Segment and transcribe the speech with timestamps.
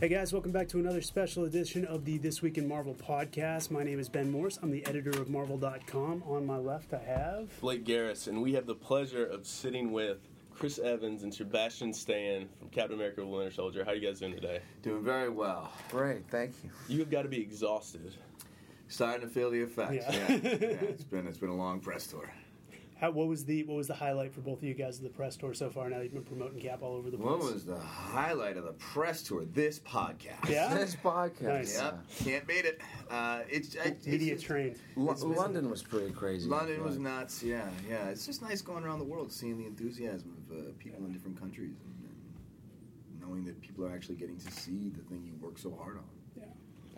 [0.00, 3.72] Hey guys, welcome back to another special edition of the This Week in Marvel podcast.
[3.72, 4.56] My name is Ben Morse.
[4.62, 6.22] I'm the editor of Marvel.com.
[6.24, 7.48] On my left, I have.
[7.60, 10.18] Blake Garris, and we have the pleasure of sitting with
[10.54, 13.84] Chris Evans and Sebastian Stan from Captain America: Winter Soldier.
[13.84, 14.60] How are you guys doing today?
[14.82, 15.72] Doing very well.
[15.90, 16.70] Great, thank you.
[16.86, 18.14] You have got to be exhausted.
[18.86, 20.06] Starting to feel the effects.
[20.08, 20.26] Yeah.
[20.28, 22.30] Yeah, yeah, it's been it's been a long press tour.
[23.00, 25.10] How, what was the what was the highlight for both of you guys of the
[25.10, 25.88] press tour so far?
[25.88, 27.28] Now you've been promoting Cap all over the place.
[27.28, 29.44] What was the highlight of the press tour?
[29.44, 30.48] This podcast.
[30.48, 30.74] Yeah?
[30.74, 31.42] This podcast.
[31.42, 31.80] Nice.
[31.80, 32.04] Yep.
[32.24, 32.80] Can't beat it.
[33.08, 34.74] Uh, it's, it's Media it's, train.
[34.96, 35.36] Lo- It's busy.
[35.36, 36.48] London was pretty crazy.
[36.48, 37.40] London was nuts.
[37.40, 38.08] Yeah, yeah.
[38.08, 41.38] It's just nice going around the world, seeing the enthusiasm of uh, people in different
[41.38, 45.56] countries, and, and knowing that people are actually getting to see the thing you work
[45.56, 46.17] so hard on.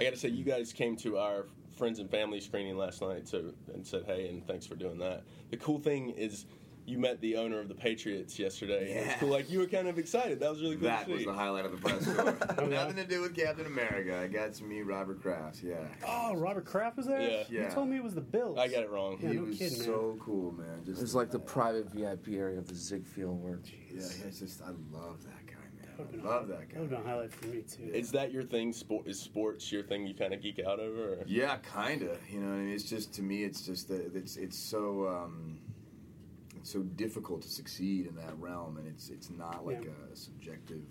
[0.00, 0.06] Yeah.
[0.08, 1.46] I got to say, you guys came to our
[1.76, 5.22] friends and family screening last night so, and said hey and thanks for doing that.
[5.50, 6.44] The cool thing is,
[6.86, 8.90] you met the owner of the Patriots yesterday.
[8.90, 9.18] and It was Yeah.
[9.18, 9.28] cool.
[9.28, 10.40] Like you were kind of excited.
[10.40, 10.88] That was really cool.
[10.88, 12.36] That to was the highlight of the press tour.
[12.58, 12.66] Oh.
[12.66, 14.18] Nothing to do with Captain America.
[14.18, 15.62] I got to meet Robert Kraft.
[15.62, 15.76] Yeah.
[16.06, 17.44] Oh, Robert Kraft was there.
[17.48, 17.64] Yeah.
[17.66, 18.58] You told me it was the Bills.
[18.58, 19.18] I got it wrong.
[19.22, 19.86] Yeah, he no was kidding, man.
[19.86, 20.82] so cool, man.
[20.84, 24.40] Just It was like the uh, private VIP area of the Ziegfeld where Yeah, it's
[24.40, 25.39] just I love that guy, Would've man.
[26.10, 26.80] Been love that That guy.
[26.80, 27.90] would have been a highlight for me too.
[27.92, 28.72] Is that your thing?
[28.72, 30.06] Sport is sports your thing?
[30.06, 31.14] You kind of geek out over?
[31.14, 31.24] Or?
[31.26, 32.16] Yeah, kinda.
[32.30, 35.08] You know, what I mean, it's just to me, it's just that it's it's so
[35.08, 35.58] um,
[36.56, 39.90] it's so difficult to succeed in that realm, and it's it's not like Yeah.
[40.12, 40.82] a subjective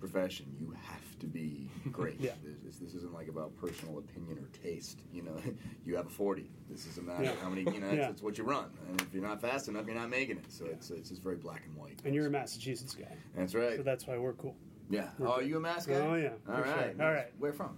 [0.00, 0.46] profession.
[0.58, 2.20] You have to be great.
[2.20, 2.32] Yeah.
[2.64, 5.00] this, this isn't like about personal opinion or taste.
[5.12, 5.36] You know,
[5.86, 6.50] you have a forty.
[6.70, 7.30] This is a matter Yeah.
[7.32, 7.62] of how many.
[7.62, 8.02] You know, Yeah.
[8.02, 10.44] it's, it's what you run, and if you're not fast enough, you're not making it.
[10.50, 12.00] So it's it's just very black and white.
[12.04, 13.76] and you're a Massachusetts guy, That's right.
[13.76, 14.56] so that's why we're cool.
[14.90, 15.08] yeah.
[15.20, 15.94] Oh, are you a Mass guy?
[15.94, 16.76] Oh, yeah, All for sure.
[16.76, 17.00] right.
[17.00, 17.32] All right.
[17.38, 17.76] Where from?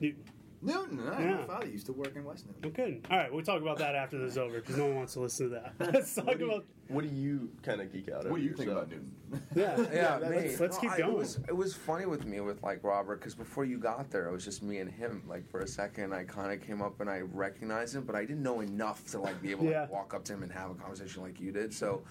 [0.00, 0.22] Newton.
[0.60, 1.00] Newton.
[1.00, 1.20] All right.
[1.20, 1.36] Yeah.
[1.36, 2.60] My father used to work in West Newton.
[2.64, 3.04] I'm kidding.
[3.10, 5.20] All right, we'll talk about that after this is over because no one wants to
[5.20, 5.92] listen to that.
[5.94, 6.64] Let's talk What do you, about.
[6.88, 8.30] what do you kind of geek out over?
[8.30, 9.12] What do you think about Newton?
[9.54, 10.36] Yeah, yeah, that- me.
[10.36, 11.12] let's, let's keep I- going.
[11.12, 14.26] It was, it was funny with me with like Robert because before you got there,
[14.28, 15.22] it was just me and him.
[15.28, 18.22] Like for a second, I kind of came up and I recognized him, but I
[18.24, 19.80] didn't know enough to like be able to Yeah.
[19.82, 21.72] like, walk up to him and have a conversation like you did.
[21.72, 22.02] So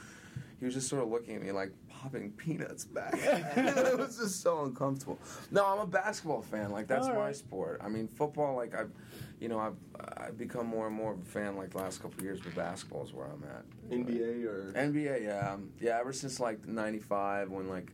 [0.59, 3.13] he was just sort of looking at me like popping peanuts back.
[3.21, 5.19] it was just so uncomfortable.
[5.51, 6.71] No, I'm a basketball fan.
[6.71, 7.81] Like that's All my sport.
[7.83, 8.55] I mean, football.
[8.55, 8.91] Like I've,
[9.39, 9.75] you know, I've
[10.17, 11.55] I've become more and more of a fan.
[11.57, 13.65] Like the last couple of years, but basketball is where I'm at.
[13.91, 15.97] NBA or NBA, yeah, Um, yeah.
[15.99, 17.91] Ever since like '95, when like,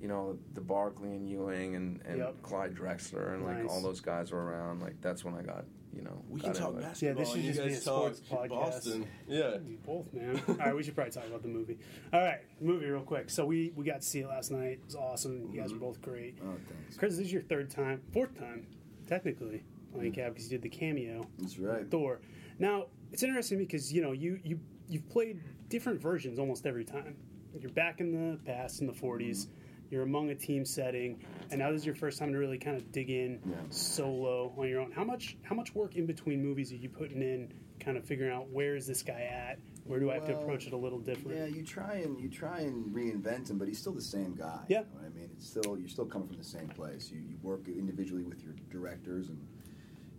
[0.00, 2.42] you know, the Barkley and Ewing and, and Yep.
[2.42, 3.70] Clyde Drexler and like Nice.
[3.70, 4.80] all those guys were around.
[4.80, 6.82] Like that's when I got, you know, we can talk into it.
[6.82, 7.08] basketball.
[7.08, 8.48] Yeah, this should just be a sports podcast.
[8.48, 9.06] Boston.
[9.28, 9.58] Yeah.
[9.58, 10.42] We both, man.
[10.48, 11.78] All right, we should probably talk about the movie.
[12.12, 13.30] All right, movie real quick.
[13.30, 14.78] So we we got to see it last night.
[14.80, 15.50] It was awesome.
[15.52, 15.86] You guys were mm-hmm.
[15.86, 16.38] both great.
[16.42, 16.96] Oh, thanks.
[16.96, 18.66] Chris, this is your third time, fourth time,
[19.06, 19.62] technically
[19.94, 20.16] playing mm.
[20.16, 21.26] Cap because you did the cameo.
[21.38, 21.88] That's right.
[21.90, 22.20] Thor.
[22.58, 27.16] Now it's interesting because you know you you you've played different versions almost every time.
[27.58, 29.46] You're back in the past in the 40s.
[29.90, 32.76] You're among a team setting, and now this is your first time to really kind
[32.76, 33.54] of dig in Yeah.
[33.70, 34.90] solo on your own.
[34.92, 38.32] How much how much work in between movies are you putting in, kind of figuring
[38.32, 39.58] out where is this guy at?
[39.84, 41.36] Where do I have to approach it a little different?
[41.36, 44.64] Yeah, you try and you try and reinvent him, but he's still the same guy.
[44.68, 44.80] Yeah.
[44.80, 47.10] you know what I mean, it's still you're still coming from the same place.
[47.12, 49.46] You you work individually with your directors and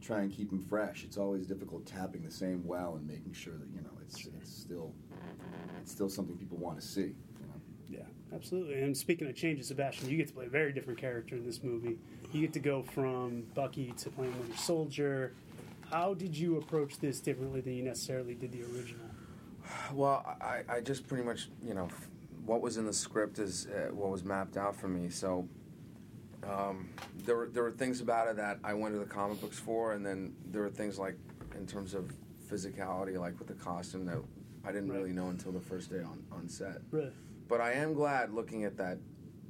[0.01, 1.03] try and keep him fresh.
[1.03, 4.55] It's always difficult tapping the same well and making sure that you know it's it's
[4.55, 4.93] still
[5.81, 7.01] it's still something people want to see.
[7.01, 7.61] You know?
[7.87, 8.81] Yeah, absolutely.
[8.81, 11.63] And speaking of changes, Sebastian, you get to play a very different character in this
[11.63, 11.97] movie.
[12.31, 15.33] You get to go from Bucky to playing Winter Soldier.
[15.91, 19.05] How did you approach this differently than you necessarily did the original?
[19.93, 21.87] Well, I, I just pretty much, you know,
[22.45, 25.09] what was in the script is uh, what was mapped out for me.
[25.09, 25.47] So
[26.43, 26.89] um,
[27.25, 29.93] there were there were things about it that I went to the comic books for,
[29.93, 31.17] and then there were things like
[31.55, 32.11] in terms of
[32.51, 34.17] physicality, like with the costume that
[34.63, 34.97] I didn't Right.
[34.99, 36.77] really know until the first day on, on set.
[36.91, 37.11] Really?
[37.47, 38.97] But I am glad looking at that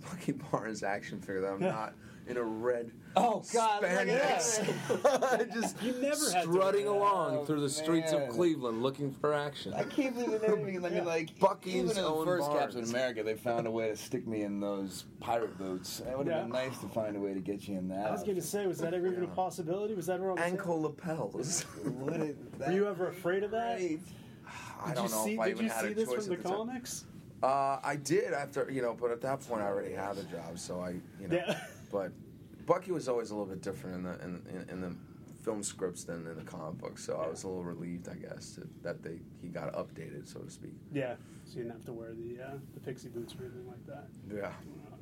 [0.01, 1.93] Bucky Barnes action figure that I'm not
[2.27, 7.61] in a red Oh, God, look at spandex, just You never strutting along Oh, through
[7.61, 8.27] the streets of.
[8.27, 9.73] Cleveland looking for action.
[9.73, 10.83] I can't believe they never even.
[10.83, 12.73] I mean, like Bucky's even in the first Barnes.
[12.75, 16.01] Captain America, they found a way to stick me in those pirate boots.
[16.01, 16.41] It would have Yeah.
[16.43, 18.07] been nice to find a way to get you in that.
[18.07, 19.93] I was going to say, was that ever even a possibility?
[19.93, 20.43] Was that ever on the?
[20.43, 21.65] Ankle lapels.
[21.85, 23.77] Would it, Were you ever afraid of that?
[23.77, 24.01] Great.
[24.83, 26.09] I Did don't you know see, if I did even you had see a this
[26.09, 26.57] choice from the at the time.
[27.41, 27.83] Comics?
[27.85, 30.57] Uh, I did after you know, but at that point I already had a job,
[30.57, 30.91] so I
[31.21, 31.35] you know.
[31.35, 31.59] Yeah.
[31.91, 32.11] But
[32.65, 34.95] Bucky was always a little bit different in the in, in, in the
[35.43, 38.55] film scripts than in the comic book, so I was a little relieved, I guess,
[38.55, 40.73] to, that they he got updated, so to speak.
[40.91, 41.13] Yeah,
[41.45, 44.07] so you didn't have to wear the uh, the pixie boots or anything like that.
[44.29, 44.51] Yeah.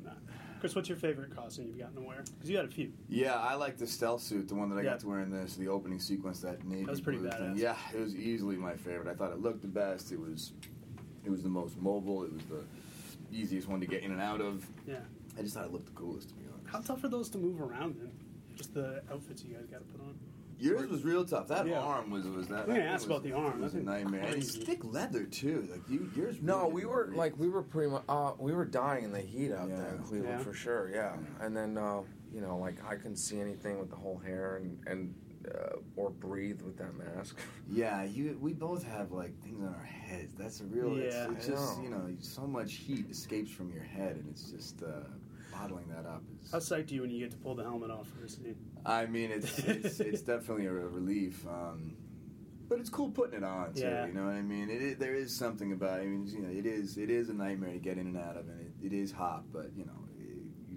[0.04, 0.16] No, no.
[0.60, 2.22] Chris, what's your favorite costume you've gotten to wear?
[2.34, 2.92] Because you had a few.
[3.08, 4.90] Yeah, I like the stealth suit, the one that I Yeah.
[4.90, 7.54] got to wear in this, the opening sequence, that navy That was pretty blue thing.
[7.54, 7.58] badass.
[7.58, 9.08] Yeah, it was easily my favorite.
[9.08, 10.12] I thought it looked the best.
[10.12, 10.52] It was,
[11.24, 12.24] it was the most mobile.
[12.24, 12.64] It was the
[13.32, 14.66] easiest one to get in and out of.
[14.86, 14.96] Yeah.
[15.38, 16.68] I just thought it looked the coolest to be honest.
[16.70, 18.10] How tough are those to move around in?
[18.56, 20.14] Just the outfits you guys got to put on.
[20.60, 21.48] Yours was real tough.
[21.48, 21.80] That Yeah.
[21.80, 22.60] arm was was that.
[22.60, 23.60] I'm gonna ask was- about the arm.
[23.60, 24.22] Was a nightmare.
[24.22, 25.66] And it's thick leather too.
[25.70, 26.36] Like you, yours.
[26.40, 27.18] No, really we didn't were breathe.
[27.18, 29.98] like we were pretty much uh, we were dying in the heat out there in
[30.04, 30.44] Cleveland Yeah.
[30.44, 30.90] for sure.
[30.94, 32.02] Yeah, and then uh,
[32.34, 35.14] you know like I couldn't see anything with the whole hair and and
[35.46, 37.38] uh, or breathe with that mask.
[37.70, 38.36] Yeah, you.
[38.40, 40.34] We both have like things on our heads.
[40.38, 40.96] That's a real.
[40.98, 41.32] it's- Yeah.
[41.34, 41.82] it's, I just know.
[41.84, 45.08] you know so much heat escapes from your head, and it's just uh,
[45.52, 46.22] bottling that up.
[46.42, 48.28] Is, How psyched are you when you get to pull the helmet off for a
[48.28, 48.56] scene?
[48.84, 51.46] I mean, it's it's, it's definitely a relief.
[51.46, 51.96] Um,
[52.68, 53.80] but it's cool putting it on too.
[53.82, 54.06] Yeah.
[54.06, 54.68] You know what I mean?
[54.70, 56.00] It, is there is something about.
[56.00, 58.36] I mean, you know, it is it is a nightmare to get in and out
[58.36, 59.44] of, and it, it is hot.
[59.52, 60.13] But you know, it, you,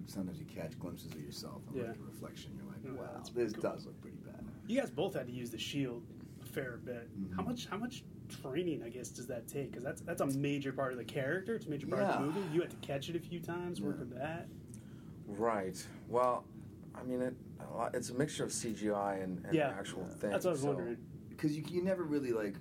[0.08, 1.88] sometimes you catch glimpses of yourself and Yeah.
[1.90, 2.52] like a reflection.
[2.56, 3.62] You're like, Yeah, wow, that's this cool.
[3.62, 4.44] does look pretty bad.
[4.68, 6.04] You guys both had to use the shield
[6.42, 7.10] a fair bit.
[7.36, 7.48] How Mhm.
[7.48, 7.68] much?
[7.68, 9.72] How much training, I guess, does that take?
[9.72, 11.56] Because that's that's a major part of the character.
[11.56, 12.54] It's a major part of the movie.
[12.54, 14.00] You had to catch it a few times, work Yeah.
[14.00, 14.48] with that.
[15.28, 15.86] Right.
[16.10, 16.46] Well,
[16.96, 17.36] I mean it.
[17.60, 19.70] a lot- It's a mixture of CGI and, and Yeah.
[19.70, 20.32] actual things.
[20.32, 20.98] That's what I was so- wondering.
[21.30, 22.56] because you, you never really like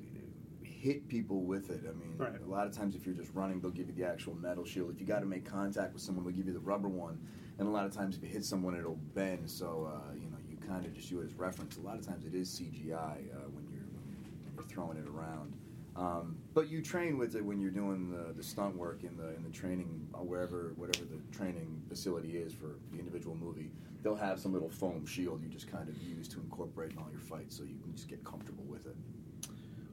[0.87, 1.81] hit people with it.
[1.89, 2.41] I mean, Right.
[2.41, 4.91] a lot of times if you're just running, they'll give you the actual metal shield.
[4.93, 7.19] If you got to make contact with someone, they'll give you the rubber one.
[7.59, 9.51] And a lot of times if you hit someone, it'll bend.
[9.51, 11.77] So uh, you know, you kind of just use it as reference.
[11.77, 12.95] A lot of times it is CGI
[13.35, 15.55] uh, when you're when you're throwing it around.
[15.97, 19.35] Um, but you train with it when you're doing the, the stunt work in the
[19.35, 23.73] in the training uh, wherever whatever the training facility is for the individual movie.
[24.03, 27.09] They'll have some little foam shield you just kind of use to incorporate in all
[27.11, 28.95] your fights, so you can just get comfortable with it.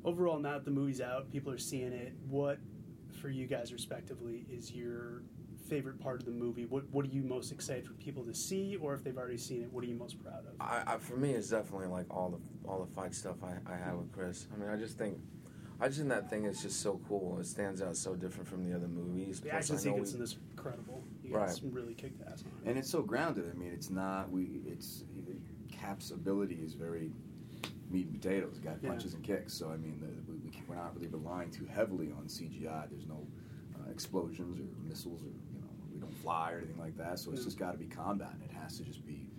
[0.06, 2.14] Overall, now that the movie's out, people are seeing it.
[2.30, 2.60] What,
[3.22, 5.24] for you guys respectively, is your
[5.70, 6.66] favorite part of the movie?
[6.66, 9.62] What What are you most excited for people to see, or if they've already seen
[9.62, 10.54] it, what are you most proud of?
[10.60, 13.78] I, I, for me, it's definitely like all the all the fight stuff I, I
[13.78, 14.48] had with Chris.
[14.54, 15.18] I mean, I just think,
[15.80, 17.38] I just think that thing is just so cool.
[17.40, 19.40] It stands out so different from the other movies.
[19.40, 21.04] The Plus, action I sequence we- in this incredible.
[21.24, 23.50] You guys really kicked ass and it's so grounded.
[23.50, 24.62] I mean, it's not we.
[24.66, 25.06] It's
[25.72, 27.12] Cap's ability is very
[27.94, 28.60] meat and potatoes.
[28.60, 28.90] Got Yeah.
[28.90, 29.54] punches and kicks.
[29.54, 32.90] So I mean, the, we, we, we're not really relying too heavily on CGI.
[32.90, 33.26] There's no
[33.76, 37.20] uh, explosions or missiles or you know we don't fly or anything like that.
[37.20, 37.46] So it's Yeah.
[37.46, 39.30] just got to be combat, and it has to just be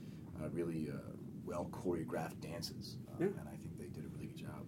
[0.42, 0.96] uh, really uh,
[1.44, 2.96] well choreographed dances.
[3.08, 3.26] Uh, Yeah.
[3.26, 4.64] And I think they did a really good job.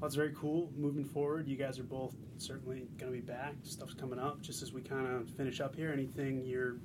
[0.00, 0.70] Well, that's very cool.
[0.76, 3.54] Moving forward, you guys are both certainly going to be back.
[3.64, 4.40] Stuff's coming up.
[4.42, 6.76] Just as we kind of finish up here, anything you're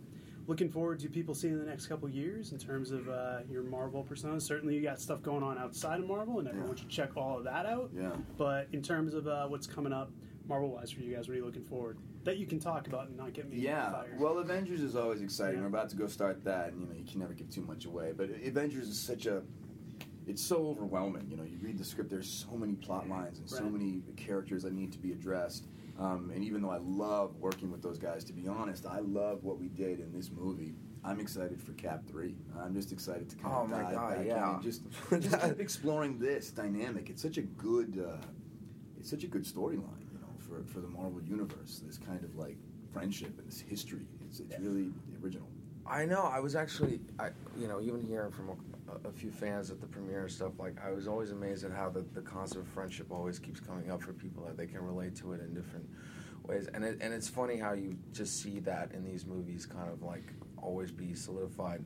[0.48, 3.64] looking forward to people seeing in the next couple years in terms of uh, your
[3.64, 4.40] Marvel persona?
[4.40, 6.76] Certainly, you got stuff going on outside of Marvel, and everyone Yeah.
[6.82, 7.92] should check all of that out.
[7.96, 8.12] Yeah.
[8.38, 10.12] But in terms of uh, what's coming up,
[10.48, 13.08] Marvel wise for you guys, what are you looking forward that you can talk about
[13.08, 14.20] and not get me Yeah, fired?
[14.20, 15.56] well, Avengers is always exciting.
[15.56, 15.62] Yeah.
[15.62, 17.86] We're about to go start that, and you know you can never give too much
[17.86, 18.14] away.
[18.16, 19.42] But Avengers is such a,
[20.28, 21.28] it's so overwhelming.
[21.30, 22.10] You know, you read the script.
[22.10, 25.68] There's so many plot lines and so many characters that need to be addressed.
[26.00, 29.44] Um, and even though I love working with those guys, to be honest, I love
[29.44, 30.74] what we did in this movie.
[31.04, 32.36] I'm excited for Cap Three.
[32.60, 34.54] I'm just excited to kind Oh of dive God, back in yeah.
[34.56, 34.82] and just,
[35.20, 37.10] just keep exploring this dynamic.
[37.10, 38.26] It's such a good, uh,
[39.00, 40.02] it's such a good storyline.
[40.12, 42.58] You know, for for the Marvel universe, this kind of like
[42.92, 44.08] friendship and this history.
[44.26, 44.92] It's it's really
[45.22, 45.48] original.
[45.86, 46.24] I know.
[46.24, 49.88] I was actually, I, you know, even hearing from a, a few fans at the
[49.88, 53.12] premiere and stuff, like I was always amazed at how the, the concept of friendship
[53.12, 55.88] always keeps coming up for people that they can relate to it in different
[56.44, 56.68] ways.
[56.74, 60.02] And it, and it's funny how you just see that in these movies, kind of
[60.02, 60.24] like
[60.62, 61.84] always be solidified,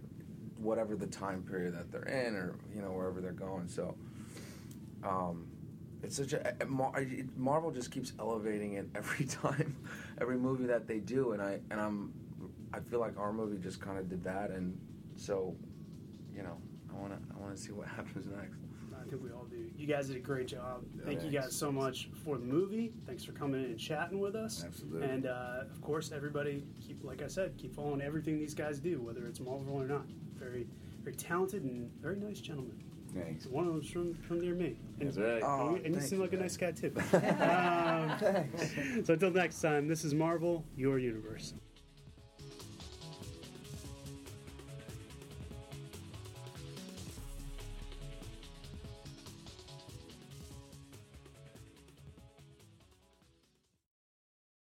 [0.58, 3.68] whatever the time period that they're in, or you know wherever they're going.
[3.68, 3.96] So.
[5.04, 5.48] Um,
[6.04, 9.76] it's such a Marvel just keeps elevating it every time,
[10.22, 12.14] every movie that they do, and I and I'm
[12.74, 14.78] I feel like our movie just kind of did that, and
[15.16, 15.56] so,
[16.36, 16.58] you know,
[16.92, 18.60] I want to I want to see what happens next.
[19.00, 19.70] I think we all do.
[19.78, 20.84] You guys did a great job.
[21.06, 22.92] Thank you guys so much for the movie.
[23.06, 24.64] Thanks for coming in and chatting with us.
[24.66, 25.08] Absolutely.
[25.08, 29.02] And uh, of course, everybody keep, like I said, keep following everything these guys do,
[29.02, 30.08] whether it's Marvel or not.
[30.36, 30.68] Very,
[31.04, 32.84] very talented and very nice gentlemen.
[33.16, 33.46] Thanks.
[33.46, 34.78] One of them's from, from near me.
[35.00, 35.44] And, That's right.
[35.44, 36.92] Oh, and you thank seem you, like a nice guy too.
[37.14, 41.54] um, so until next time, this is Marvel, your universe.